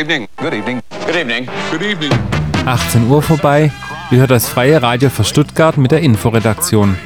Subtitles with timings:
[0.00, 0.28] evening.
[0.36, 0.80] Good evening.
[1.06, 1.48] Good evening.
[1.70, 2.12] Good evening.
[2.64, 3.70] 18 Uhr vorbei.
[4.10, 6.96] Ihr hört das freie Radio für Stuttgart mit der Inforedaktion.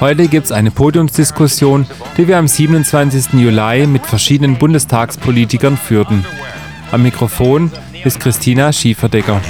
[0.00, 1.86] Heute gibt es eine Podiumsdiskussion,
[2.16, 3.34] die wir am 27.
[3.34, 6.24] Juli mit verschiedenen Bundestagspolitikern führten.
[6.90, 7.70] Am Mikrofon
[8.04, 9.40] ist Christina Schieferdecker.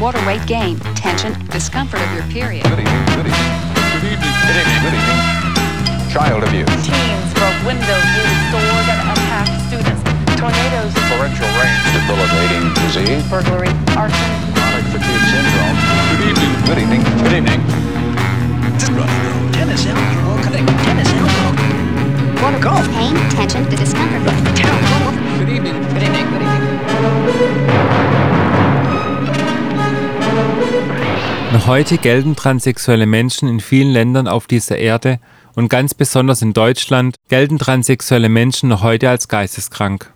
[0.00, 2.64] Water weight gain, tension, discomfort of your period.
[2.64, 3.06] Good evening.
[3.16, 3.56] Good evening.
[3.96, 4.34] Good evening.
[4.44, 4.80] Good evening.
[4.84, 5.20] Good evening.
[6.12, 6.68] Child abuse.
[6.84, 10.02] Teens broke windows near stores and attacked students.
[10.36, 11.76] Tornadoes, Torrential rain.
[11.96, 13.24] Debilitating disease.
[13.32, 14.32] burglary, arson.
[14.52, 15.76] Chronic fatigue syndrome.
[16.12, 16.52] Good evening.
[16.68, 17.02] Good evening.
[17.24, 17.60] Good evening.
[18.96, 19.52] Runny nose.
[19.56, 20.42] Tennis elbow.
[20.84, 22.42] Tennis elbow.
[22.42, 22.86] Water golf.
[22.92, 24.55] pain, tension, the discomfort.
[31.66, 35.18] Heute gelten transsexuelle Menschen in vielen Ländern auf dieser Erde
[35.54, 40.12] und ganz besonders in Deutschland gelten transsexuelle Menschen noch heute als geisteskrank.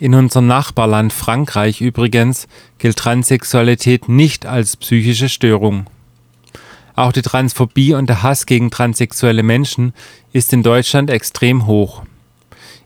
[0.00, 5.86] In unserem Nachbarland Frankreich übrigens gilt Transsexualität nicht als psychische Störung.
[6.96, 9.92] Auch die Transphobie und der Hass gegen transsexuelle Menschen
[10.32, 12.02] ist in Deutschland extrem hoch.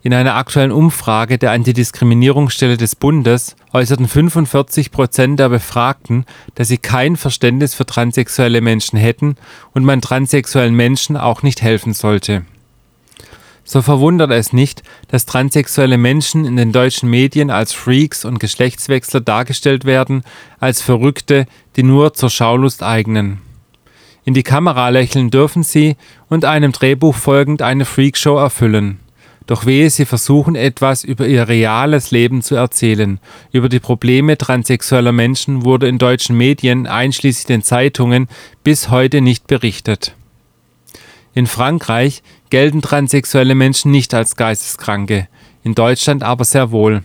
[0.04, 6.78] In einer aktuellen Umfrage der Antidiskriminierungsstelle des Bundes äußerten 45 Prozent der Befragten, dass sie
[6.78, 9.36] kein Verständnis für transsexuelle Menschen hätten
[9.72, 12.44] und man transsexuellen Menschen auch nicht helfen sollte.
[13.62, 19.20] So verwundert es nicht, dass transsexuelle Menschen in den deutschen Medien als Freaks und Geschlechtswechsler
[19.20, 20.24] dargestellt werden,
[20.58, 23.38] als Verrückte, die nur zur Schaulust eignen.
[24.24, 25.96] In die Kamera lächeln dürfen sie
[26.28, 28.98] und einem Drehbuch folgend eine Freakshow erfüllen.
[29.46, 33.18] Doch wehe, sie versuchen etwas über ihr reales Leben zu erzählen.
[33.50, 38.28] Über die Probleme transsexueller Menschen wurde in deutschen Medien, einschließlich den Zeitungen,
[38.62, 40.14] bis heute nicht berichtet.
[41.34, 45.28] In Frankreich gelten transsexuelle Menschen nicht als Geisteskranke,
[45.64, 47.02] in Deutschland aber sehr wohl.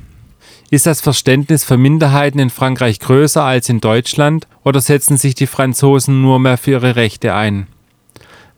[0.70, 5.48] Ist das Verständnis für Minderheiten in Frankreich größer als in Deutschland oder setzen sich die
[5.48, 7.68] Franzosen nur mehr für ihre Rechte ein?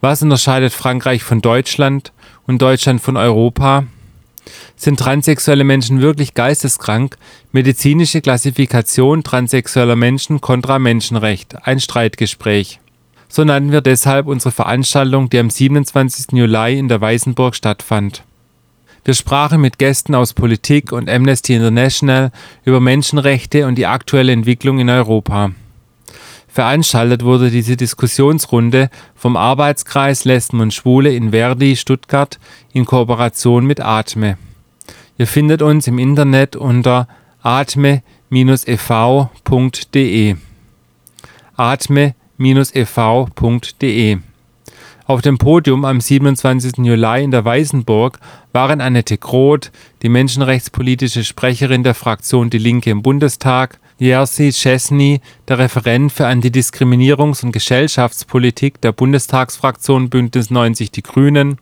[0.01, 2.12] Was unterscheidet Frankreich von Deutschland
[2.50, 3.84] und Deutschland von Europa?
[4.76, 7.16] Sind transsexuelle Menschen wirklich geisteskrank?
[7.52, 11.68] Medizinische Klassifikation transsexueller Menschen kontra Menschenrecht.
[11.68, 12.80] Ein Streitgespräch.
[13.28, 16.32] So nannten wir deshalb unsere Veranstaltung, die am 27.
[16.32, 18.24] Juli in der Weißenburg stattfand.
[19.06, 22.31] Wir sprachen mit Gästen aus Politik und Amnesty International
[22.66, 25.52] über Menschenrechte und die aktuelle Entwicklung in Europa.
[26.50, 32.40] Veranstaltet wurde diese Diskussionsrunde vom Arbeitskreis Lesben und Schwule in Verdi, Stuttgart,
[32.74, 34.38] in Kooperation mit Atme.
[35.18, 37.08] Ihr findet uns im Internet unter
[37.44, 38.02] atme-ev.de.
[41.56, 42.18] atme-ev.de.
[45.06, 46.86] Auf dem Podium am 27.
[46.86, 48.20] Juli in der Weißenburg
[48.54, 49.72] waren Annette Groth,
[50.04, 57.44] die menschenrechtspolitische Sprecherin der Fraktion Die Linke im Bundestag, Jerzy Chesney, der Referent für Antidiskriminierungs-
[57.44, 61.58] und Gesellschaftspolitik der Bundestagsfraktion Bündnis 90 Die Grünen,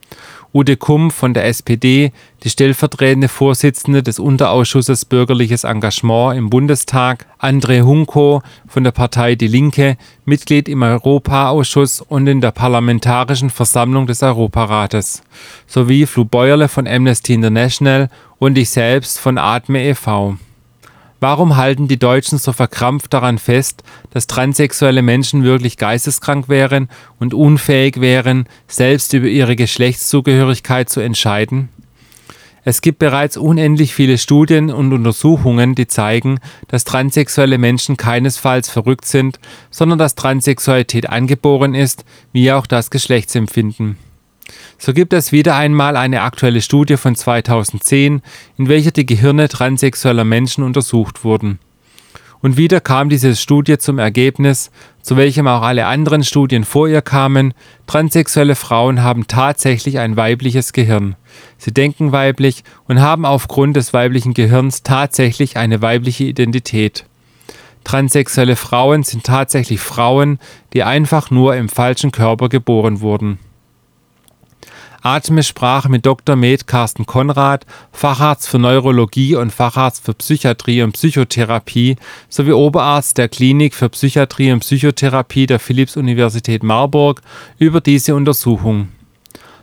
[0.53, 2.11] Ute Kumm von der SPD,
[2.43, 9.47] die stellvertretende Vorsitzende des Unterausschusses Bürgerliches Engagement im Bundestag, André Hunko von der Partei Die
[9.47, 15.23] Linke, Mitglied im Europaausschuss und in der Parlamentarischen Versammlung des Europarates,
[15.65, 20.37] sowie Flu Beuerle von Amnesty International und ich selbst von Atme e.V.
[21.19, 26.89] Warum halten die Deutschen so verkrampft daran fest, dass transsexuelle Menschen wirklich geisteskrank wären
[27.19, 31.69] und unfähig wären, selbst über ihre Geschlechtszugehörigkeit zu entscheiden?
[32.63, 39.05] Es gibt bereits unendlich viele Studien und Untersuchungen, die zeigen, dass transsexuelle Menschen keinesfalls verrückt
[39.05, 39.39] sind,
[39.71, 43.97] sondern dass Transsexualität angeboren ist, wie auch das Geschlechtsempfinden.
[44.77, 48.21] So gibt es wieder einmal eine aktuelle Studie von 2010,
[48.57, 51.59] in welcher die Gehirne transsexueller Menschen untersucht wurden.
[52.39, 54.69] Und wieder kam diese Studie zum Ergebnis,
[55.01, 57.53] zu welchem auch alle anderen Studien vor ihr kamen,
[57.87, 61.15] transsexuelle Frauen haben tatsächlich ein weibliches Gehirn.
[61.57, 67.05] Sie denken weiblich und haben aufgrund des weiblichen Gehirns tatsächlich eine weibliche Identität.
[67.83, 70.39] Transsexuelle Frauen sind tatsächlich Frauen,
[70.73, 73.39] die einfach nur im falschen Körper geboren wurden.
[75.15, 76.35] Atme sprach mit Dr.
[76.35, 81.95] Med Carsten Konrad, Facharzt für Neurologie und Facharzt für Psychiatrie und Psychotherapie
[82.27, 87.21] sowie Oberarzt der Klinik für Psychiatrie und Psychotherapie der Philipps-Universität Marburg
[87.57, 88.89] über diese Untersuchung.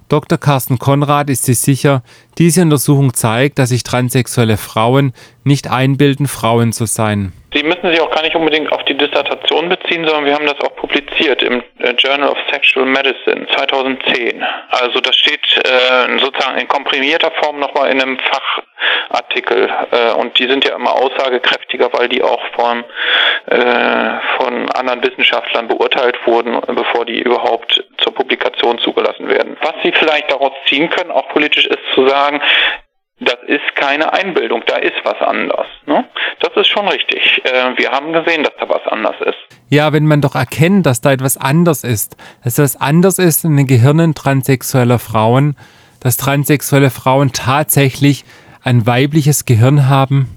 [0.08, 0.38] Dr.
[0.38, 2.02] Carsten Konrad ist sich sicher,
[2.38, 5.12] diese Untersuchung zeigt, dass sich transsexuelle Frauen
[5.44, 7.32] nicht einbilden, Frauen zu sein.
[7.54, 10.60] Sie müssen sich auch gar nicht unbedingt auf die Dissertation beziehen, sondern wir haben das
[10.60, 14.44] auch publiziert im äh, Journal of Sexual Medicine 2010.
[14.70, 20.48] Also das steht äh, sozusagen in komprimierter Form nochmal in einem Fachartikel äh, und die
[20.48, 22.84] sind ja immer aussagekräftiger, weil die auch von,
[23.46, 29.56] äh, von anderen Wissenschaftlern beurteilt wurden, bevor die überhaupt zur Publikation zugelassen werden.
[29.60, 32.23] Was Sie vielleicht daraus ziehen können, auch politisch, ist zu sagen,
[33.20, 35.66] das ist keine Einbildung, da ist was anders.
[35.86, 36.04] Ne?
[36.40, 37.42] Das ist schon richtig.
[37.44, 39.58] Äh, wir haben gesehen, dass da was anders ist.
[39.68, 43.56] Ja, wenn man doch erkennt, dass da etwas anders ist, dass das anders ist in
[43.56, 45.56] den Gehirnen transsexueller Frauen,
[46.00, 48.24] dass transsexuelle Frauen tatsächlich
[48.62, 50.28] ein weibliches Gehirn haben,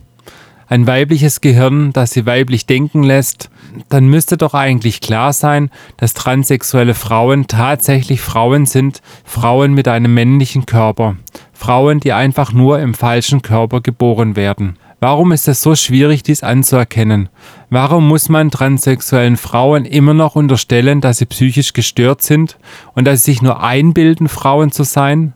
[0.69, 3.49] ein weibliches Gehirn, das sie weiblich denken lässt,
[3.89, 10.13] dann müsste doch eigentlich klar sein, dass transsexuelle Frauen tatsächlich Frauen sind, Frauen mit einem
[10.13, 11.15] männlichen Körper,
[11.53, 14.77] Frauen, die einfach nur im falschen Körper geboren werden.
[14.99, 17.29] Warum ist es so schwierig, dies anzuerkennen?
[17.69, 22.57] Warum muss man transsexuellen Frauen immer noch unterstellen, dass sie psychisch gestört sind
[22.95, 25.33] und dass sie sich nur einbilden, Frauen zu sein?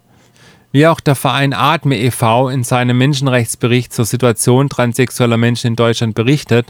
[0.73, 2.47] Wie auch der Verein Atme e.V.
[2.47, 6.67] in seinem Menschenrechtsbericht zur Situation transsexueller Menschen in Deutschland berichtet,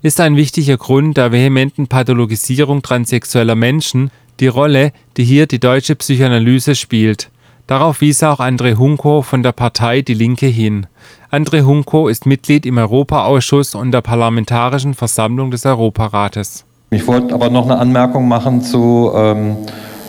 [0.00, 4.10] ist ein wichtiger Grund der vehementen Pathologisierung transsexueller Menschen
[4.40, 7.30] die Rolle, die hier die deutsche Psychoanalyse spielt.
[7.66, 10.86] Darauf wies auch André Hunko von der Partei Die Linke hin.
[11.30, 16.64] André Hunko ist Mitglied im Europaausschuss und der Parlamentarischen Versammlung des Europarates.
[16.90, 19.56] Ich wollte aber noch eine Anmerkung machen zu, ähm,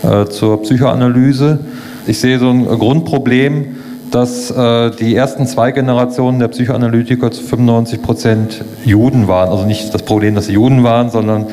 [0.04, 1.60] äh, zur Psychoanalyse.
[2.06, 3.78] Ich sehe so ein Grundproblem,
[4.12, 9.50] dass äh, die ersten zwei Generationen der Psychoanalytiker zu 95 Prozent Juden waren.
[9.50, 11.48] Also nicht das Problem, dass sie Juden waren, sondern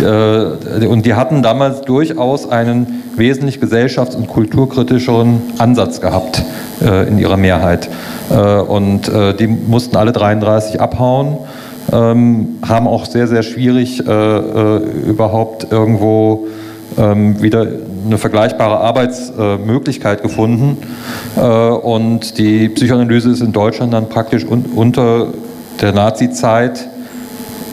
[0.00, 6.42] äh, und die hatten damals durchaus einen wesentlich gesellschafts- und kulturkritischeren Ansatz gehabt
[6.82, 7.88] äh, in ihrer Mehrheit.
[8.30, 11.38] Äh, und äh, die mussten alle 33 abhauen.
[11.92, 16.46] Ähm, haben auch sehr, sehr schwierig überhaupt irgendwo
[16.96, 17.66] wieder
[18.06, 20.78] eine vergleichbare Arbeitsmöglichkeit gefunden.
[21.36, 25.28] Äh, und die Psychoanalyse ist in Deutschland dann praktisch unter
[25.80, 26.88] der Nazi-Zeit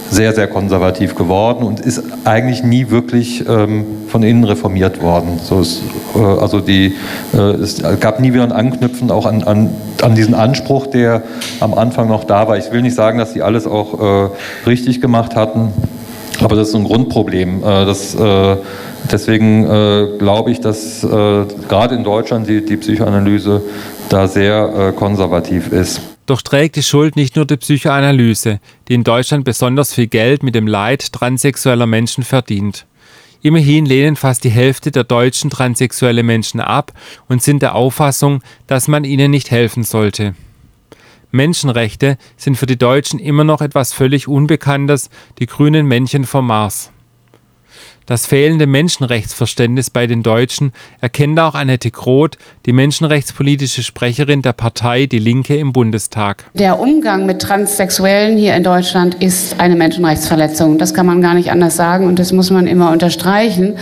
[0.09, 5.39] sehr, sehr konservativ geworden und ist eigentlich nie wirklich ähm, von innen reformiert worden.
[5.43, 5.81] So ist,
[6.15, 6.95] äh, also die,
[7.33, 9.69] äh, es gab nie wieder ein Anknüpfen auch an, an,
[10.01, 11.23] an, diesen Anspruch, der
[11.59, 12.57] am Anfang noch da war.
[12.57, 14.29] Ich will nicht sagen, dass sie alles auch äh,
[14.65, 15.73] richtig gemacht hatten,
[16.41, 17.63] aber das ist ein Grundproblem.
[17.63, 18.57] Äh, das, äh,
[19.11, 23.61] deswegen äh, glaube ich, dass gerade in Deutschland die, die Psychoanalyse
[24.09, 26.01] da sehr konservativ ist.
[26.25, 30.55] Doch trägt die Schuld nicht nur die Psychoanalyse, die in Deutschland besonders viel Geld mit
[30.55, 32.85] dem Leid transsexueller Menschen verdient.
[33.41, 36.91] Immerhin lehnen fast die Hälfte der Deutschen transsexuelle Menschen ab
[37.29, 40.33] und sind der Auffassung, dass man ihnen nicht helfen sollte.
[41.31, 45.09] Menschenrechte sind für die Deutschen immer noch etwas völlig Unbekanntes,
[45.39, 46.91] die grünen Männchen vom Mars.
[48.07, 50.71] Das fehlende Menschenrechtsverständnis bei den Deutschen
[51.01, 56.45] erkennt auch Annette Groth, die menschenrechtspolitische Sprecherin der Partei Die Linke im Bundestag.
[56.53, 60.77] Der Umgang mit Transsexuellen hier in Deutschland ist eine Menschenrechtsverletzung.
[60.77, 63.75] Das kann man gar nicht anders sagen und das muss man immer unterstreichen.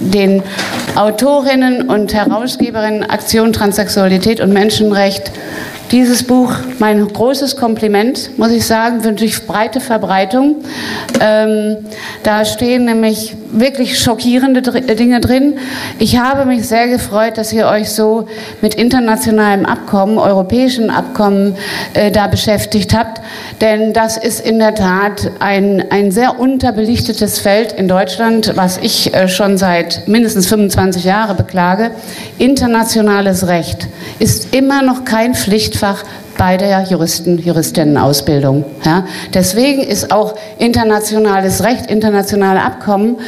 [0.00, 0.42] Den
[0.96, 5.30] Autorinnen und Herausgeberinnen Aktion Transsexualität und Menschenrecht
[5.94, 10.56] dieses Buch, mein großes Kompliment, muss ich sagen, wünsche ich breite Verbreitung.
[11.20, 11.76] Ähm,
[12.24, 15.54] da stehen nämlich wirklich schockierende Dinge drin.
[16.00, 18.26] Ich habe mich sehr gefreut, dass ihr euch so
[18.60, 21.54] mit internationalen Abkommen, europäischen Abkommen
[21.94, 23.20] äh, da beschäftigt habt,
[23.60, 29.14] denn das ist in der Tat ein, ein sehr unterbelichtetes Feld in Deutschland, was ich
[29.14, 31.92] äh, schon seit mindestens 25 Jahren beklage.
[32.38, 33.86] Internationales Recht
[34.18, 35.34] ist immer noch kein
[35.84, 36.04] Pflichtfach
[36.38, 38.64] bei der Juristen, Juristinnen-Ausbildung.
[38.84, 39.04] Ja?
[39.32, 43.18] Deswegen ist auch internationales Recht, internationale Abkommen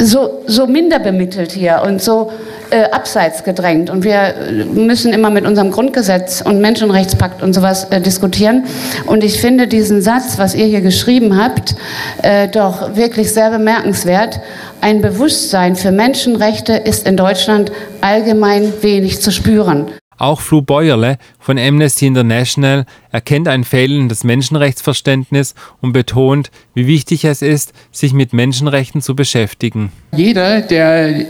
[0.00, 2.30] so, so minder bemittelt hier und so
[2.70, 3.90] äh, abseits gedrängt.
[3.90, 4.32] Und wir
[4.72, 8.64] müssen immer mit unserem Grundgesetz und Menschenrechtspakt und sowas äh, diskutieren.
[9.06, 11.74] Und ich finde diesen Satz, was ihr hier geschrieben habt,
[12.22, 14.40] äh, doch wirklich sehr bemerkenswert.
[14.80, 19.86] Ein Bewusstsein für Menschenrechte ist in Deutschland allgemein wenig zu spüren.
[20.18, 27.40] Auch Flu Beuerle von Amnesty International erkennt ein fehlendes Menschenrechtsverständnis und betont, wie wichtig es
[27.40, 29.92] ist, sich mit Menschenrechten zu beschäftigen.
[30.12, 31.24] Jeder, der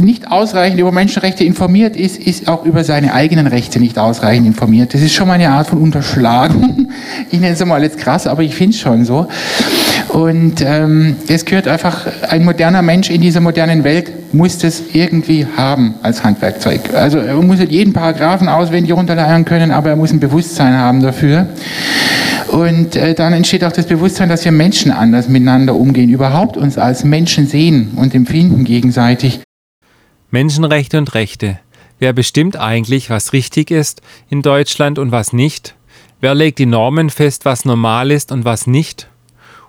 [0.00, 4.92] nicht ausreichend über Menschenrechte informiert ist, ist auch über seine eigenen Rechte nicht ausreichend informiert.
[4.92, 6.88] Das ist schon mal eine Art von Unterschlagung.
[7.30, 9.26] Ich nenne es mal jetzt krass, aber ich finde es schon so.
[10.16, 15.46] Und ähm, es gehört einfach, ein moderner Mensch in dieser modernen Welt muss das irgendwie
[15.58, 16.94] haben als Handwerkzeug.
[16.94, 21.02] Also er muss nicht jeden Paragraphen auswendig runterleiern können, aber er muss ein Bewusstsein haben
[21.02, 21.50] dafür.
[22.48, 26.78] Und äh, dann entsteht auch das Bewusstsein, dass wir Menschen anders miteinander umgehen, überhaupt uns
[26.78, 29.40] als Menschen sehen und empfinden gegenseitig.
[30.30, 31.58] Menschenrechte und Rechte.
[31.98, 35.74] Wer bestimmt eigentlich, was richtig ist in Deutschland und was nicht?
[36.22, 39.08] Wer legt die Normen fest, was normal ist und was nicht?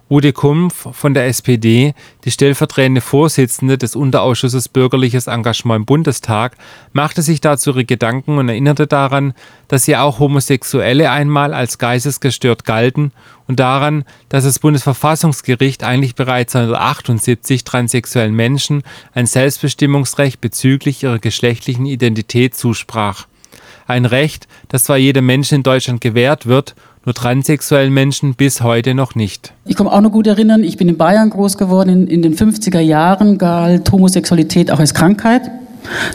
[0.09, 6.55] Ute Kumpf von der SPD, die stellvertretende Vorsitzende des Unterausschusses Bürgerliches Engagement im Bundestag,
[6.93, 9.33] machte sich dazu ihre Gedanken und erinnerte daran,
[9.67, 13.11] dass ja auch Homosexuelle einmal als geistesgestört galten
[13.47, 18.83] und daran, dass das Bundesverfassungsgericht eigentlich bereits 1978 transsexuellen Menschen
[19.13, 23.27] ein Selbstbestimmungsrecht bezüglich ihrer geschlechtlichen Identität zusprach.
[23.87, 26.75] Ein Recht, das zwar jedem Menschen in Deutschland gewährt wird
[27.07, 29.53] nur transsexuellen Menschen bis heute noch nicht.
[29.65, 32.35] Ich komme auch noch gut erinnern, ich bin in Bayern groß geworden, in, in den
[32.35, 35.49] 50er Jahren galt Homosexualität auch als Krankheit.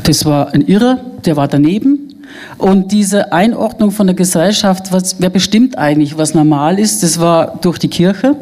[0.05, 2.11] Das war ein Irrer, der war daneben.
[2.59, 7.59] Und diese Einordnung von der Gesellschaft, was, wer bestimmt eigentlich, was normal ist, das war
[7.63, 8.37] durch die Kirche,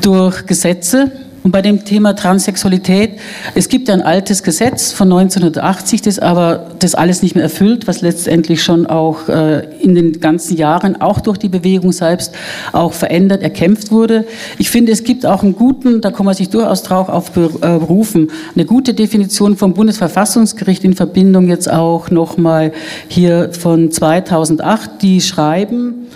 [0.00, 1.12] durch Gesetze,
[1.42, 3.12] und bei dem Thema Transsexualität,
[3.54, 8.02] es gibt ein altes Gesetz von 1980, das aber das alles nicht mehr erfüllt, was
[8.02, 12.34] letztendlich schon auch äh, in den ganzen Jahren auch durch die Bewegung selbst
[12.72, 14.26] auch verändert, erkämpft wurde.
[14.58, 17.48] Ich finde, es gibt auch einen guten, da kann man sich durchaus drauf auf äh,
[17.58, 22.72] berufen, eine gute Definition vom Bundesverfassungsgericht in Verbindung jetzt auch nochmal
[23.08, 26.06] hier von 2008, die schreiben,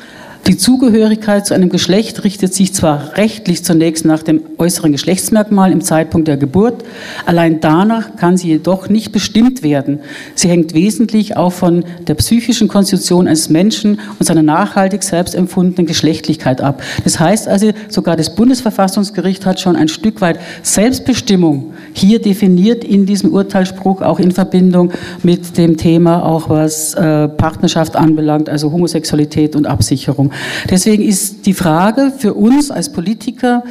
[0.46, 5.80] die Zugehörigkeit zu einem Geschlecht richtet sich zwar rechtlich zunächst nach dem äußeren Geschlechtsmerkmal im
[5.80, 6.84] Zeitpunkt der Geburt,
[7.24, 10.00] allein danach kann sie jedoch nicht bestimmt werden.
[10.34, 15.86] Sie hängt wesentlich auch von der psychischen Konstitution eines Menschen und seiner nachhaltig selbst empfundenen
[15.86, 16.82] Geschlechtlichkeit ab.
[17.04, 23.06] Das heißt also, sogar das Bundesverfassungsgericht hat schon ein Stück weit Selbstbestimmung hier definiert in
[23.06, 29.56] diesem Urteilsspruch, auch in Verbindung mit dem Thema, auch was äh, Partnerschaft anbelangt, also Homosexualität
[29.56, 30.32] und Absicherung.
[30.70, 33.64] Deswegen ist die Frage für uns als Politiker,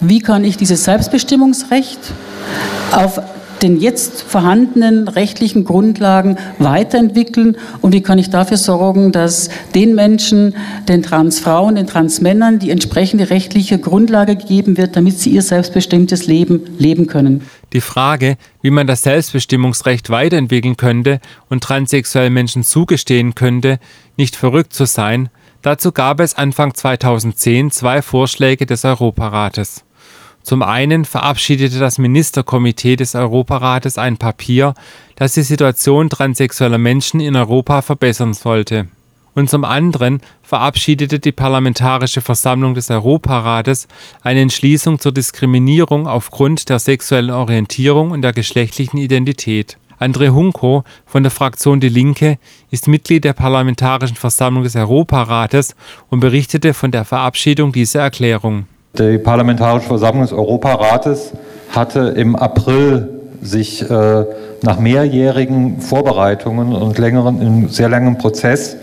[0.00, 1.98] wie kann ich dieses Selbstbestimmungsrecht
[2.92, 3.20] auf
[3.62, 10.54] den jetzt vorhandenen rechtlichen Grundlagen weiterentwickeln und wie kann ich dafür sorgen, dass den Menschen,
[10.88, 16.62] den Transfrauen, den Transmännern die entsprechende rechtliche Grundlage gegeben wird, damit sie ihr selbstbestimmtes Leben
[16.78, 17.42] leben können.
[17.72, 23.78] Die Frage, wie man das Selbstbestimmungsrecht weiterentwickeln könnte und transsexuellen Menschen zugestehen könnte,
[24.16, 25.28] nicht verrückt zu sein,
[25.62, 29.84] Dazu gab es Anfang 2010 zwei Vorschläge des Europarates.
[30.42, 34.72] Zum einen verabschiedete das Ministerkomitee des Europarates ein Papier,
[35.16, 38.88] das die Situation transsexueller Menschen in Europa verbessern sollte.
[39.34, 43.86] Und zum anderen verabschiedete die Parlamentarische Versammlung des Europarates
[44.22, 49.76] eine Entschließung zur Diskriminierung aufgrund der sexuellen Orientierung und der geschlechtlichen Identität.
[50.00, 52.38] André Hunko von der Fraktion Die Linke
[52.70, 55.76] ist Mitglied der Parlamentarischen Versammlung des Europarates
[56.08, 58.64] und berichtete von der Verabschiedung dieser Erklärung.
[58.98, 61.32] Die Parlamentarische Versammlung des Europarates
[61.68, 63.10] hatte im April
[63.42, 64.24] sich äh,
[64.62, 68.76] nach mehrjährigen Vorbereitungen und längeren, in sehr langem Prozess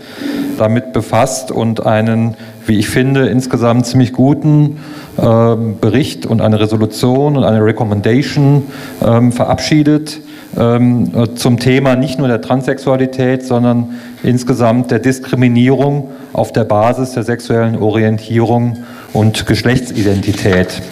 [0.56, 4.78] damit befasst und einen, wie ich finde, insgesamt ziemlich guten
[5.16, 8.62] äh, Bericht und eine Resolution und eine Recommendation
[9.00, 10.20] äh, verabschiedet
[10.58, 17.22] ähm, zum Thema nicht nur der Transsexualität, sondern insgesamt der Diskriminierung auf der Basis der
[17.22, 18.78] sexuellen Orientierung
[19.12, 20.82] und Geschlechtsidentität.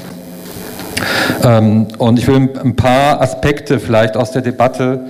[1.42, 5.00] Ähm, und ich will ein paar Aspekte vielleicht aus der Debatte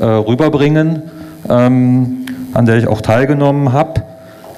[0.00, 1.02] äh, rüberbringen,
[1.48, 4.02] ähm, an der ich auch teilgenommen habe.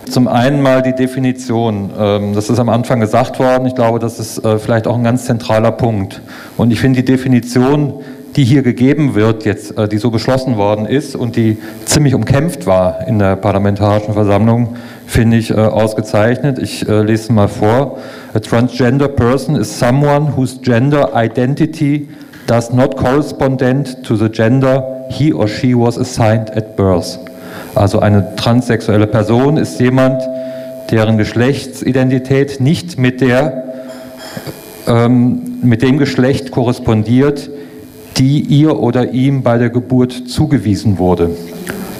[0.08, 1.90] Zum einen mal die Definition.
[2.34, 3.66] Das ist am Anfang gesagt worden.
[3.66, 6.22] Ich glaube, das ist äh, vielleicht auch ein ganz zentraler Punkt.
[6.56, 7.92] Und ich finde die Definition
[8.36, 12.66] die hier gegeben wird, jetzt, äh, die so beschlossen worden ist und die ziemlich umkämpft
[12.66, 16.58] war in der Parlamentarischen Versammlung, finde ich äh, ausgezeichnet.
[16.58, 17.98] Ich äh, lese mal vor.
[18.34, 22.08] A transgender person is someone whose gender identity
[22.46, 23.60] does not correspond
[24.04, 27.18] to the gender he or she was assigned at birth.
[27.74, 30.22] Also eine transsexuelle Person ist jemand,
[30.90, 33.64] deren Geschlechtsidentität nicht mit der
[34.86, 37.50] ähm, mit dem Geschlecht korrespondiert,
[38.18, 41.30] die ihr oder ihm bei der Geburt zugewiesen wurde.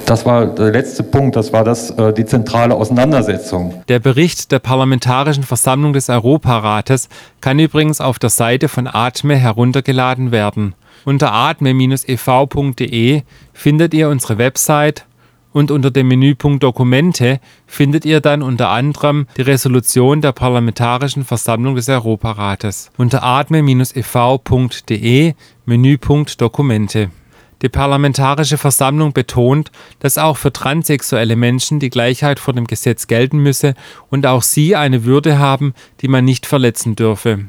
[0.05, 3.83] Das war der letzte Punkt, das war das, äh, die zentrale Auseinandersetzung.
[3.89, 7.09] Der Bericht der Parlamentarischen Versammlung des Europarates
[7.41, 10.73] kann übrigens auf der Seite von ATME heruntergeladen werden.
[11.05, 13.21] Unter atme-ev.de
[13.53, 15.05] findet ihr unsere Website
[15.51, 21.75] und unter dem Menüpunkt Dokumente findet ihr dann unter anderem die Resolution der Parlamentarischen Versammlung
[21.75, 22.91] des Europarates.
[22.97, 23.63] Unter atme-ev.de
[25.65, 27.09] Menüpunkt Dokumente.
[27.61, 33.39] Die Parlamentarische Versammlung betont, dass auch für transsexuelle Menschen die Gleichheit vor dem Gesetz gelten
[33.39, 33.73] müsse
[34.09, 37.45] und auch sie eine Würde haben, die man nicht verletzen dürfe.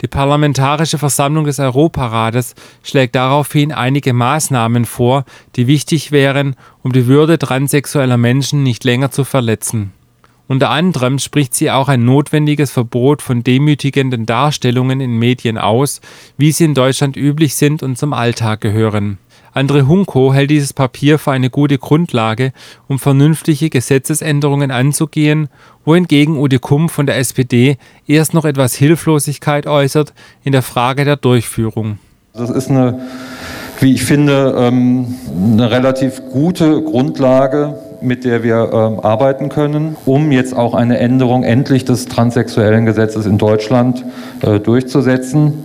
[0.00, 5.24] Die Parlamentarische Versammlung des Europarates schlägt daraufhin einige Maßnahmen vor,
[5.56, 9.92] die wichtig wären, um die Würde transsexueller Menschen nicht länger zu verletzen.
[10.46, 16.00] Unter anderem spricht sie auch ein notwendiges Verbot von demütigenden Darstellungen in Medien aus,
[16.38, 19.18] wie sie in Deutschland üblich sind und zum Alltag gehören.
[19.54, 22.52] André Hunko hält dieses Papier für eine gute Grundlage,
[22.86, 25.48] um vernünftige Gesetzesänderungen anzugehen,
[25.84, 30.12] wohingegen Udi Kumm von der SPD erst noch etwas Hilflosigkeit äußert
[30.44, 31.98] in der Frage der Durchführung.
[32.34, 33.00] Das ist eine,
[33.80, 35.14] wie ich finde, ähm,
[35.52, 41.42] eine relativ gute Grundlage mit der wir ähm, arbeiten können, um jetzt auch eine Änderung
[41.42, 44.04] endlich des transsexuellen Gesetzes in Deutschland
[44.42, 45.64] äh, durchzusetzen.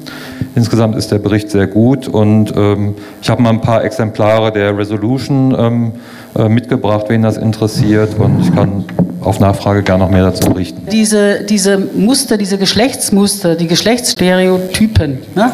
[0.56, 4.78] Insgesamt ist der Bericht sehr gut und ähm, ich habe mal ein paar Exemplare der
[4.78, 5.92] Resolution ähm,
[6.36, 8.86] äh, mitgebracht, wen das interessiert und ich kann
[9.25, 10.88] auf Nachfrage gar noch mehr dazu berichten.
[10.92, 15.52] Diese, diese Muster, diese Geschlechtsmuster, die Geschlechtsstereotypen, ne,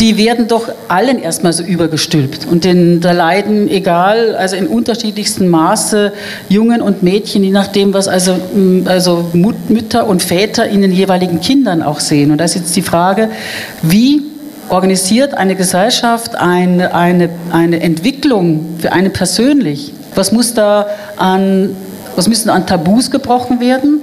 [0.00, 2.46] die werden doch allen erstmal so übergestülpt.
[2.50, 6.12] Und den, da leiden, egal, also in unterschiedlichsten Maße,
[6.48, 8.36] Jungen und Mädchen, je nachdem, was also,
[8.86, 12.30] also Mütter und Väter in den jeweiligen Kindern auch sehen.
[12.30, 13.30] Und da ist jetzt die Frage,
[13.82, 14.22] wie
[14.68, 19.92] organisiert eine Gesellschaft eine, eine, eine Entwicklung für eine persönlich?
[20.14, 21.76] Was muss da an
[22.16, 24.00] was müssen an Tabus gebrochen werden,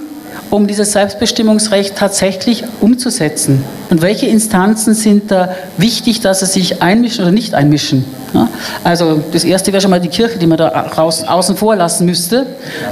[0.52, 3.64] um dieses Selbstbestimmungsrecht tatsächlich umzusetzen?
[3.88, 8.04] Und welche Instanzen sind da wichtig, dass sie sich einmischen oder nicht einmischen?
[8.34, 8.48] Ja,
[8.84, 12.04] also das erste wäre schon mal die Kirche, die man da raus, außen vor lassen
[12.04, 12.46] müsste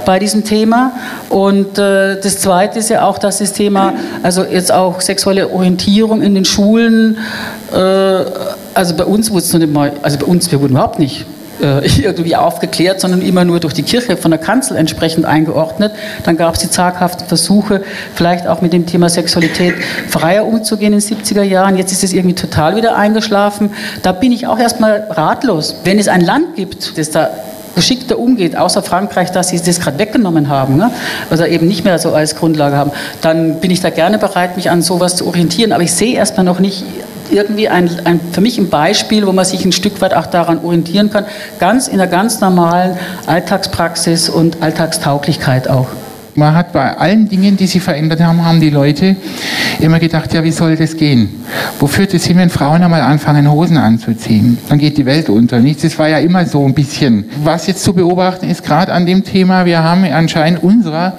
[0.07, 0.93] bei diesem Thema.
[1.29, 6.23] Und äh, das zweite ist ja auch, dass das Thema, also jetzt auch sexuelle Orientierung
[6.23, 7.19] in den Schulen,
[7.73, 10.99] äh, also bei uns wurde es noch nicht mal, also bei uns, wir wurden überhaupt
[10.99, 11.27] nicht
[11.61, 15.93] irgendwie aufgeklärt, sondern immer nur durch die Kirche von der Kanzel entsprechend eingeordnet.
[16.25, 17.83] Dann gab es die zaghaften Versuche,
[18.15, 19.75] vielleicht auch mit dem Thema Sexualität
[20.09, 21.77] freier umzugehen in den 70er Jahren.
[21.77, 23.71] Jetzt ist es irgendwie total wieder eingeschlafen.
[24.03, 25.77] Da bin ich auch erstmal ratlos.
[25.85, 27.31] Wenn es ein Land gibt, das da
[27.75, 30.91] geschickter umgeht, außer Frankreich, dass sie das gerade weggenommen haben, ne?
[31.31, 34.71] oder eben nicht mehr so als Grundlage haben, dann bin ich da gerne bereit, mich
[34.71, 35.73] an sowas zu orientieren.
[35.73, 36.85] Aber ich sehe erstmal noch nicht
[37.33, 40.65] irgendwie ein, ein, für mich ein Beispiel, wo man sich ein Stück weit auch daran
[40.65, 41.27] orientieren kann,
[41.59, 45.89] ganz in der ganz normalen Alltagspraxis und Alltagstauglichkeit auch.
[46.35, 49.17] Man hat bei allen Dingen, die sie verändert haben, haben die Leute
[49.81, 51.29] immer gedacht, ja, wie soll das gehen?
[51.79, 54.59] Wo führt es hin, wenn Frauen einmal anfangen, Hosen anzuziehen?
[54.69, 55.59] Dann geht die Welt unter.
[55.59, 55.83] Nicht?
[55.83, 57.25] Das war ja immer so ein bisschen.
[57.43, 61.15] Was jetzt zu beobachten ist, gerade an dem Thema, wir haben anscheinend unserer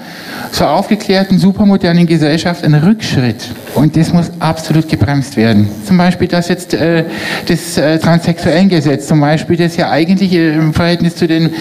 [0.52, 3.50] zur aufgeklärten, supermodernen Gesellschaft ein Rückschritt.
[3.76, 5.70] Und das muss absolut gebremst werden.
[5.86, 7.06] Zum Beispiel das jetzt äh,
[7.48, 11.52] das äh, transsexuellen Gesetz, zum Beispiel, das ja eigentlich im Verhältnis zu den,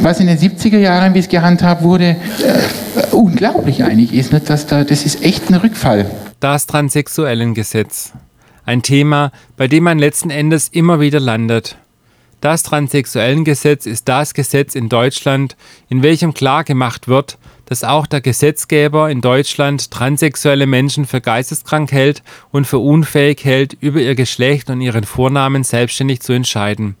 [0.00, 2.16] was in den 70er Jahren, wie es gehandhabt wurde,
[3.12, 4.32] unglaublich eigentlich ist.
[4.32, 4.48] Nicht?
[4.48, 6.10] Dass da, das ist echt ein Rückfall.
[6.40, 8.12] Das Transsexuellengesetz.
[8.64, 11.76] Ein Thema, bei dem man letzten Endes immer wieder landet.
[12.40, 15.56] Das Transsexuellengesetz ist das Gesetz in Deutschland,
[15.88, 17.36] in welchem klargemacht wird,
[17.66, 23.74] dass auch der Gesetzgeber in Deutschland transsexuelle Menschen für geisteskrank hält und für unfähig hält,
[23.80, 26.96] über ihr Geschlecht und ihren Vornamen selbstständig zu entscheiden.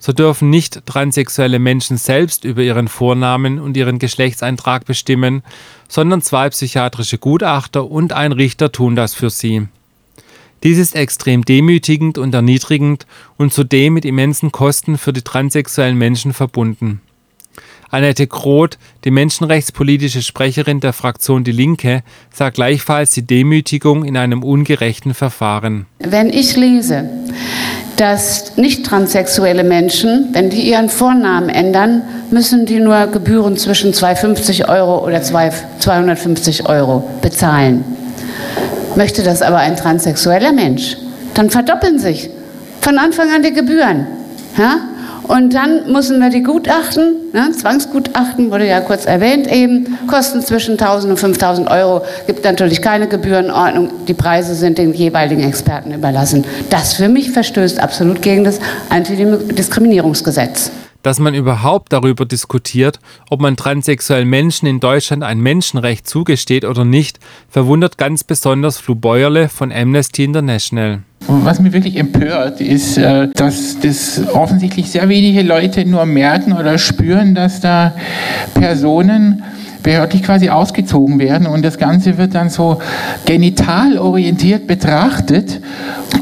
[0.00, 5.42] So dürfen nicht transsexuelle Menschen selbst über ihren Vornamen und ihren Geschlechtseintrag bestimmen,
[5.88, 9.68] sondern zwei psychiatrische Gutachter und ein Richter tun das für sie.
[10.62, 16.32] Dies ist extrem demütigend und erniedrigend und zudem mit immensen Kosten für die transsexuellen Menschen
[16.32, 17.00] verbunden.
[17.90, 24.44] Annette Groth, die menschenrechtspolitische Sprecherin der Fraktion Die Linke, sah gleichfalls die Demütigung in einem
[24.44, 25.86] ungerechten Verfahren.
[25.98, 27.08] Wenn ich lese,
[27.96, 34.68] dass nicht transsexuelle Menschen, wenn die ihren Vornamen ändern, müssen die nur Gebühren zwischen 250
[34.68, 37.84] Euro oder 250 Euro bezahlen.
[38.94, 40.96] Möchte das aber ein transsexueller Mensch,
[41.34, 42.30] dann verdoppeln sich
[42.80, 44.06] von Anfang an die Gebühren.
[44.56, 44.78] Ja?
[45.22, 50.72] Und dann müssen wir die Gutachten, ne, Zwangsgutachten wurde ja kurz erwähnt eben, kosten zwischen
[50.72, 56.44] 1000 und 5000 Euro, gibt natürlich keine Gebührenordnung, die Preise sind den jeweiligen Experten überlassen.
[56.70, 60.70] Das für mich verstößt absolut gegen das Antidiskriminierungsgesetz
[61.02, 62.98] dass man überhaupt darüber diskutiert,
[63.30, 68.94] ob man transsexuellen Menschen in Deutschland ein Menschenrecht zugesteht oder nicht, verwundert ganz besonders Flu
[68.94, 71.00] Beuerle von Amnesty International.
[71.26, 76.78] Was mich wirklich empört, ist, äh, dass das offensichtlich sehr wenige Leute nur merken oder
[76.78, 77.94] spüren, dass da
[78.54, 79.42] Personen
[79.82, 82.80] behördlich quasi ausgezogen werden und das Ganze wird dann so
[83.24, 85.60] genital orientiert betrachtet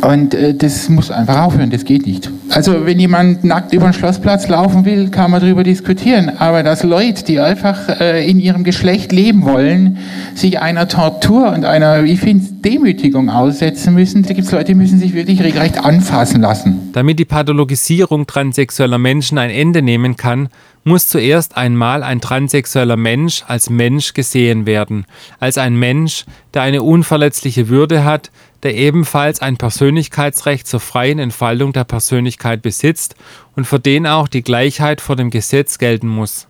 [0.02, 2.30] und äh, das muss einfach aufhören, das geht nicht.
[2.50, 6.30] Also wenn jemand nackt über den Schlossplatz laufen will, kann man darüber diskutieren.
[6.38, 9.98] Aber dass Leute, die einfach äh, in ihrem Geschlecht leben wollen,
[10.34, 14.74] sich einer Tortur und einer, ich finde, Demütigung aussetzen müssen, da gibt es Leute, die
[14.74, 16.90] müssen sich wirklich regelrecht anfassen lassen.
[16.92, 20.48] Damit die Pathologisierung transsexueller Menschen ein Ende nehmen kann,
[20.84, 25.04] muss zuerst einmal ein transsexueller Mensch als Mensch gesehen werden,
[25.38, 28.30] als ein Mensch, der eine unverletzliche Würde hat,
[28.62, 33.14] der ebenfalls ein Persönlichkeitsrecht zur freien Entfaltung der Persönlichkeit besitzt
[33.56, 36.48] und für den auch die Gleichheit vor dem Gesetz gelten muss.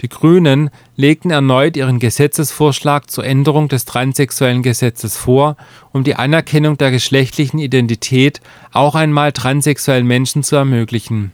[0.00, 5.56] Die Grünen legten erneut ihren Gesetzesvorschlag zur Änderung des transsexuellen Gesetzes vor,
[5.92, 8.40] um die Anerkennung der geschlechtlichen Identität
[8.72, 11.32] auch einmal transsexuellen Menschen zu ermöglichen.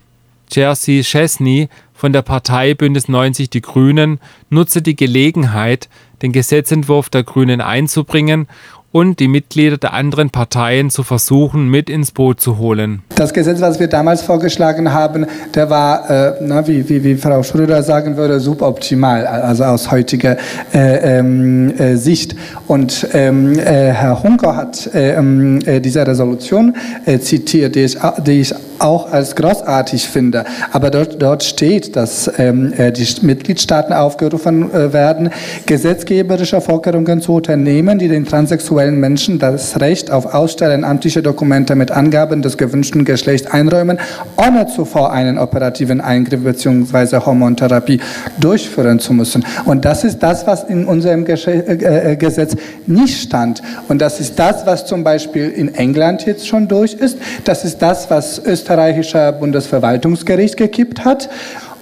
[0.53, 4.21] Jerzy Chesney von der Partei Bündnis 90 Die Grünen
[4.51, 5.89] nutzte die Gelegenheit,
[6.23, 8.47] den Gesetzentwurf der Grünen einzubringen
[8.93, 13.03] und die Mitglieder der anderen Parteien zu versuchen, mit ins Boot zu holen.
[13.15, 17.43] Das Gesetz, was wir damals vorgeschlagen haben, der war, äh, na, wie, wie, wie Frau
[17.43, 20.37] Schröder sagen würde, suboptimal, also aus heutiger
[20.73, 22.35] äh, ähm, äh, Sicht.
[22.67, 26.75] Und ähm, äh, Herr Hunker hat ähm, äh, diese Resolution
[27.05, 30.45] äh, zitiert, die ich, die ich auch als großartig finde.
[30.73, 35.29] Aber dort, dort steht, dass ähm, die Mitgliedstaaten aufgerufen werden,
[35.67, 41.91] gesetzgeberische Vorkehrungen zu unternehmen, die den transsexuellen Menschen das Recht auf Ausstellen amtlicher Dokumente mit
[41.91, 43.99] Angaben des gewünschten Geschlechts einräumen,
[44.37, 47.19] ohne zuvor einen operativen Eingriff bzw.
[47.25, 48.01] Hormontherapie
[48.39, 49.45] durchführen zu müssen.
[49.65, 53.63] Und das ist das, was in unserem Gesetz nicht stand.
[53.89, 57.19] Und das ist das, was zum Beispiel in England jetzt schon durch ist.
[57.45, 61.29] Das ist das, was österreichischer Bundesverwaltungsgericht gekippt hat.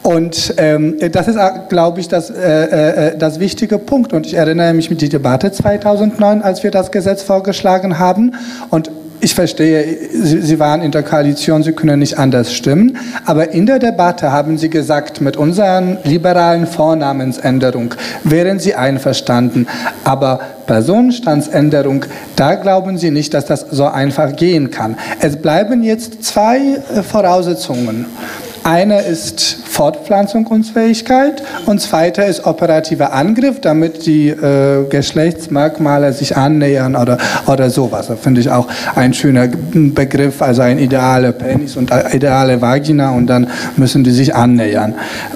[0.03, 4.13] Und ähm, das ist, glaube ich, das, äh, äh, das wichtige Punkt.
[4.13, 8.35] Und ich erinnere mich mit der Debatte 2009, als wir das Gesetz vorgeschlagen haben.
[8.71, 12.97] Und ich verstehe, Sie, Sie, waren in der Koalition, Sie können nicht anders stimmen.
[13.25, 19.67] Aber in der Debatte haben Sie gesagt, mit unseren liberalen Vornamensänderung wären Sie einverstanden.
[20.05, 22.05] Aber Personenstandsänderung,
[22.37, 24.97] da glauben Sie nicht, dass das so einfach gehen kann.
[25.21, 26.81] Es bleiben jetzt zwei
[27.11, 28.07] Voraussetzungen.
[28.64, 37.18] Eine ist Fortpflanzungsfähigkeit und zweite ist operativer Angriff, damit die äh, Geschlechtsmerkmale sich annähern oder,
[37.47, 38.09] oder sowas.
[38.09, 43.11] Das finde ich auch ein schöner Begriff, also ein idealer Penis und eine ideale Vagina
[43.12, 44.94] und dann müssen die sich annähern.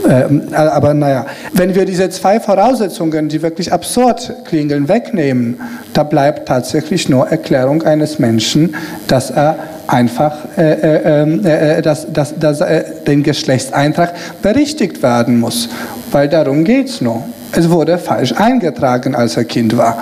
[0.08, 5.60] Ähm, aber naja, wenn wir diese zwei Voraussetzungen, die wirklich absurd klingen, wegnehmen,
[5.92, 8.74] da bleibt tatsächlich nur Erklärung eines Menschen,
[9.06, 15.02] dass er einfach äh, äh, ähm, äh, äh, dass, dass, dass äh, den Geschlechtseintrag berichtigt
[15.02, 15.68] werden muss,
[16.10, 17.24] weil darum geht es nur.
[17.52, 19.98] Es wurde falsch eingetragen, als er Kind war.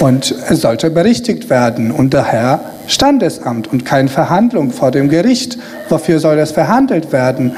[0.00, 5.58] Und es sollte berichtigt werden und daher Standesamt und keine Verhandlung vor dem Gericht.
[5.88, 7.56] Wofür soll das verhandelt werden?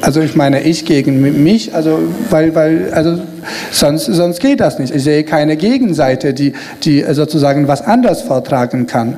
[0.00, 1.98] Also ich meine, ich gegen mich, also
[2.30, 3.18] weil, weil, also
[3.72, 4.94] sonst, sonst geht das nicht.
[4.94, 6.52] Ich sehe keine Gegenseite, die,
[6.84, 9.16] die sozusagen was anders vortragen kann.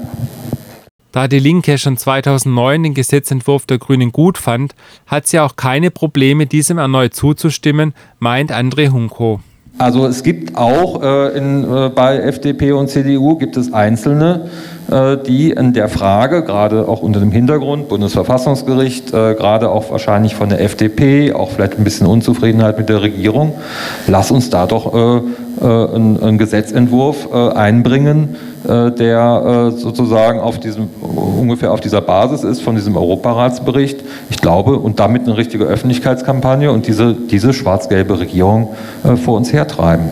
[1.12, 5.90] Da die Linke schon 2009 den Gesetzentwurf der Grünen gut fand, hat sie auch keine
[5.90, 9.40] Probleme, diesem erneut zuzustimmen, meint André Hunko.
[9.80, 14.50] Also es gibt auch äh, in, äh, bei FDP und CDU gibt es Einzelne,
[14.90, 20.34] äh, die in der Frage, gerade auch unter dem Hintergrund, Bundesverfassungsgericht, äh, gerade auch wahrscheinlich
[20.34, 23.54] von der FDP, auch vielleicht ein bisschen Unzufriedenheit mit der Regierung,
[24.06, 25.22] lass uns da doch äh,
[25.64, 32.96] einen, einen Gesetzentwurf einbringen, der sozusagen auf diesem, ungefähr auf dieser Basis ist von diesem
[32.96, 34.00] Europaratsbericht.
[34.28, 38.74] Ich glaube, und damit eine richtige Öffentlichkeitskampagne und diese, diese schwarz-gelbe Regierung
[39.24, 40.10] vor uns hertreiben.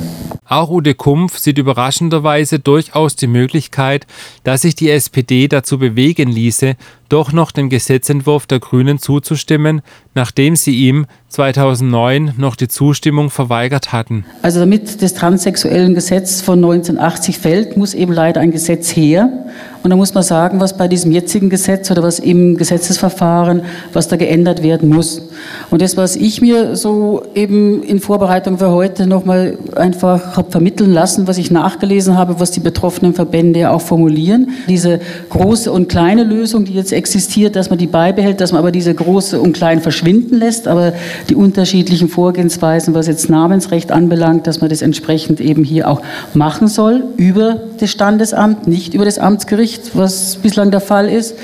[0.50, 4.06] Auch Ude Kumpf sieht überraschenderweise durchaus die Möglichkeit,
[4.44, 6.76] dass sich die SPD dazu bewegen ließe,
[7.10, 9.82] doch noch dem Gesetzentwurf der Grünen zuzustimmen,
[10.14, 14.24] nachdem sie ihm 2009 noch die Zustimmung verweigert hatten.
[14.40, 19.30] Also damit das transsexuellen Gesetz von 1980 fällt, muss eben leider ein Gesetz her.
[19.82, 23.62] Und da muss man sagen, was bei diesem jetzigen Gesetz oder was im Gesetzesverfahren,
[23.92, 25.22] was da geändert werden muss.
[25.70, 30.92] Und das, was ich mir so eben in Vorbereitung für heute nochmal einfach habe vermitteln
[30.92, 36.24] lassen, was ich nachgelesen habe, was die betroffenen Verbände auch formulieren, diese große und kleine
[36.24, 39.80] Lösung, die jetzt existiert, dass man die beibehält, dass man aber diese große und klein
[39.80, 40.92] verschwinden lässt, aber
[41.28, 46.02] die unterschiedlichen Vorgehensweisen, was jetzt Namensrecht anbelangt, dass man das entsprechend eben hier auch
[46.34, 51.34] machen soll über das Standesamt, nicht über das Amtsgericht Gericht, was bislang der Fall ist,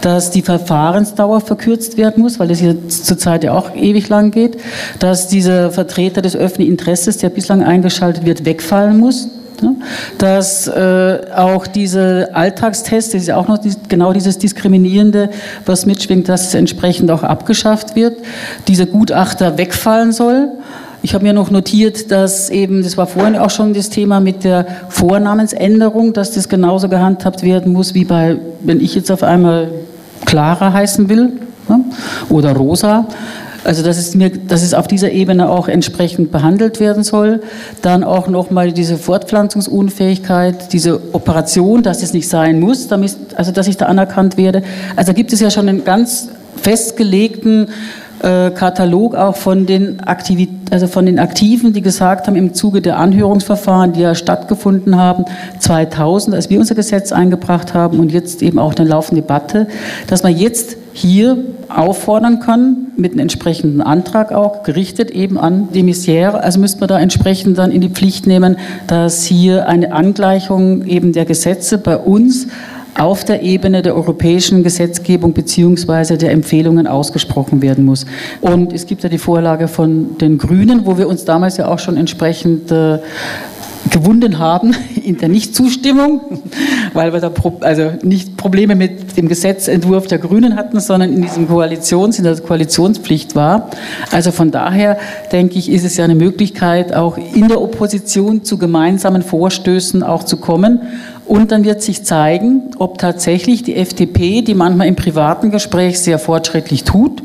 [0.00, 4.58] dass die Verfahrensdauer verkürzt werden muss, weil das hier zurzeit ja auch ewig lang geht,
[4.98, 9.28] dass dieser Vertreter des öffentlichen Interesses, der bislang eingeschaltet wird, wegfallen muss.
[9.62, 9.76] Ne?
[10.18, 15.30] Dass äh, auch diese Alltagstests, das ist ja auch noch die, genau dieses Diskriminierende,
[15.64, 18.18] was mitschwingt, dass es entsprechend auch abgeschafft wird,
[18.68, 20.52] dieser Gutachter wegfallen soll.
[21.02, 24.44] Ich habe mir noch notiert, dass eben, das war vorhin auch schon das Thema mit
[24.44, 29.70] der Vornamensänderung, dass das genauso gehandhabt werden muss, wie bei, wenn ich jetzt auf einmal
[30.26, 31.32] Clara heißen will
[31.68, 31.84] ne?
[32.28, 33.06] oder Rosa.
[33.64, 37.42] Also dass es, mir, dass es auf dieser Ebene auch entsprechend behandelt werden soll.
[37.82, 43.68] Dann auch nochmal diese Fortpflanzungsunfähigkeit, diese Operation, dass es nicht sein muss, damit, also dass
[43.68, 44.62] ich da anerkannt werde.
[44.96, 47.68] Also da gibt es ja schon einen ganz festgelegten
[48.22, 52.80] äh, Katalog auch von den, Aktivit also von den Aktiven, die gesagt haben, im Zuge
[52.80, 55.24] der Anhörungsverfahren, die ja stattgefunden haben,
[55.58, 59.66] 2000, als wir unser Gesetz eingebracht haben und jetzt eben auch eine laufende Debatte,
[60.06, 65.82] dass man jetzt hier auffordern kann, mit einem entsprechenden Antrag auch, gerichtet eben an die
[65.82, 66.42] Misiere.
[66.42, 68.56] Also müsste man da entsprechend dann in die Pflicht nehmen,
[68.86, 72.48] dass hier eine Angleichung eben der Gesetze bei uns
[72.98, 78.06] auf der Ebene der europäischen Gesetzgebung beziehungsweise der Empfehlungen ausgesprochen werden muss.
[78.40, 81.78] Und es gibt ja die Vorlage von den Grünen, wo wir uns damals ja auch
[81.78, 82.98] schon entsprechend äh,
[83.90, 84.74] gewunden haben
[85.04, 86.20] in der Nichtzustimmung,
[86.92, 91.48] weil wir da also nicht Probleme mit dem Gesetzentwurf der Grünen hatten, sondern in diesem
[91.48, 93.70] Koalitions, in der Koalitionspflicht war.
[94.10, 94.98] Also von daher
[95.32, 100.24] denke ich, ist es ja eine Möglichkeit, auch in der Opposition zu gemeinsamen Vorstößen auch
[100.24, 100.80] zu kommen.
[101.30, 106.18] Und dann wird sich zeigen, ob tatsächlich die FDP, die manchmal im privaten Gespräch sehr
[106.18, 107.22] fortschrittlich tut,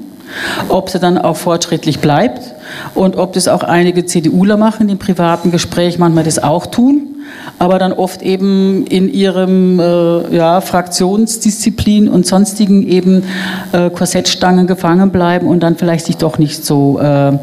[0.69, 2.54] ob sie dann auch fortschrittlich bleibt
[2.93, 7.15] und ob das auch einige CDUler machen, die im privaten Gespräch manchmal das auch tun
[7.59, 13.23] aber dann oft eben in ihrem äh, ja, Fraktionsdisziplin und sonstigen eben
[13.71, 17.37] äh, Korsettstangen gefangen bleiben und dann vielleicht sich doch nicht so äh, äh,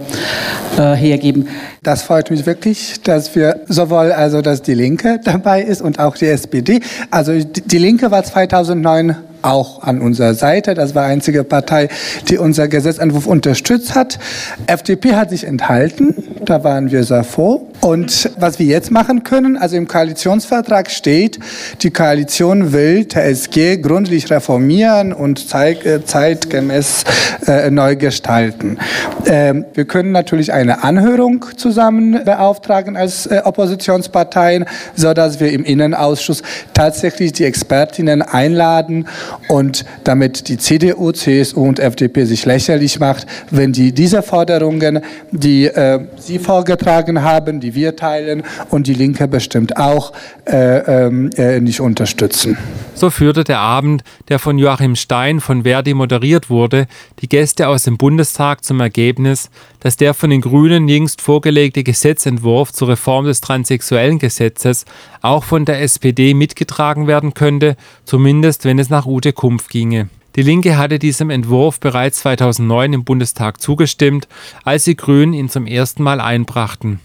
[0.94, 1.48] hergeben.
[1.82, 6.16] Das freut mich wirklich, dass wir sowohl also, dass die Linke dabei ist und auch
[6.16, 6.80] die SPD.
[7.10, 10.74] Also die Linke war 2009 auch an unserer Seite.
[10.74, 11.88] Das war die einzige Partei,
[12.28, 14.18] die unser Gesetzentwurf unterstützt hat.
[14.66, 16.14] FDP hat sich enthalten.
[16.44, 17.68] Da waren wir sehr froh.
[17.80, 21.40] Und was wir jetzt machen können, also im Koalitionsvertrag steht,
[21.82, 27.04] die Koalition will TSG gründlich reformieren und äh, zeitgemäß
[27.46, 28.78] äh, neu gestalten.
[29.26, 35.64] Ähm, wir können natürlich eine Anhörung zusammen beauftragen als äh, Oppositionsparteien, so dass wir im
[35.64, 36.42] Innenausschuss
[36.74, 39.08] tatsächlich die Expertinnen einladen
[39.48, 45.66] und damit die CDU, CSU und FDP sich lächerlich macht, wenn die diese Forderungen, die
[45.66, 50.12] äh, Sie vorgetragen haben, die wir teilen und die Linke bestimmt auch,
[50.44, 52.56] äh, ähm, äh, nicht unterstützen.
[52.94, 56.86] So führte der Abend, der von Joachim Stein von Verdi moderiert wurde,
[57.20, 62.72] die Gäste aus dem Bundestag zum Ergebnis, dass der von den Grünen jüngst vorgelegte Gesetzentwurf
[62.72, 64.84] zur Reform des transsexuellen Gesetzes
[65.22, 70.08] auch von der SPD mitgetragen werden könnte, zumindest wenn es nach Ute Kumpf ginge.
[70.34, 74.26] Die Linke hatte diesem Entwurf bereits 2009 im Bundestag zugestimmt,
[74.64, 76.98] als die Grünen ihn zum ersten Mal einbrachten.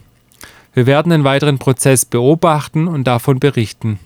[0.74, 4.00] Wir werden den weiteren Prozess beobachten und davon berichten.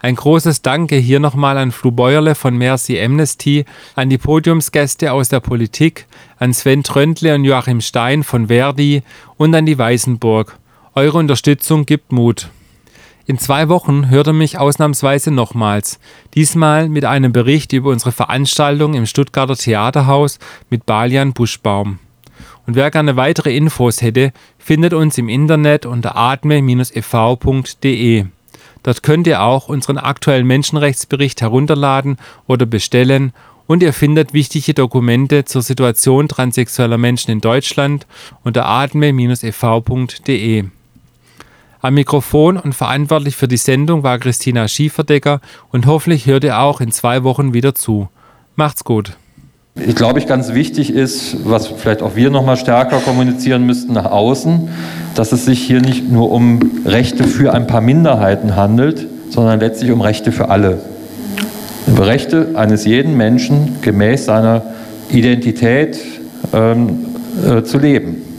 [0.00, 3.64] Ein großes Danke hier nochmal an Flu Beuerle von Mercy Amnesty,
[3.94, 6.04] an die Podiumsgäste aus der Politik,
[6.36, 9.04] an Sven Tröndle und Joachim Stein von Verdi
[9.38, 10.58] und an die Weißenburg.
[10.94, 12.50] Eure Unterstützung gibt Mut.
[13.24, 16.00] In zwei Wochen hört ihr mich ausnahmsweise nochmals.
[16.34, 22.00] Diesmal mit einem Bericht über unsere Veranstaltung im Stuttgarter Theaterhaus mit Balian Buschbaum.
[22.66, 26.66] Und wer gerne weitere Infos hätte, findet uns im Internet unter atme-ev.de.
[28.82, 32.16] Dort könnt ihr auch unseren aktuellen Menschenrechtsbericht herunterladen
[32.48, 33.32] oder bestellen
[33.68, 38.08] und ihr findet wichtige Dokumente zur Situation transsexueller Menschen in Deutschland
[38.42, 39.24] unter atme-ev.de.
[41.84, 45.40] Am Mikrofon und verantwortlich für die Sendung war Christina Schieferdecker
[45.72, 48.08] und hoffentlich hört ihr auch in zwei Wochen wieder zu.
[48.54, 49.16] Macht's gut.
[49.74, 54.04] Ich glaube, ganz wichtig ist, was vielleicht auch wir noch mal stärker kommunizieren müssten nach
[54.04, 54.68] außen,
[55.16, 59.90] dass es sich hier nicht nur um Rechte für ein paar Minderheiten handelt, sondern letztlich
[59.90, 60.78] um Rechte für alle.
[61.98, 64.62] Rechte eines jeden Menschen gemäß seiner
[65.08, 65.98] Identität
[66.52, 67.06] ähm,
[67.44, 68.31] äh, zu leben.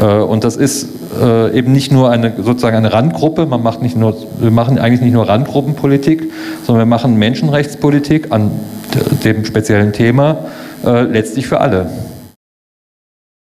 [0.00, 0.88] Äh, und das ist
[1.20, 5.00] äh, eben nicht nur eine sozusagen eine Randgruppe, man macht nicht nur, wir machen eigentlich
[5.00, 6.30] nicht nur Randgruppenpolitik,
[6.66, 8.50] sondern wir machen Menschenrechtspolitik an
[9.24, 10.38] dem speziellen Thema
[10.84, 11.90] äh, letztlich für alle.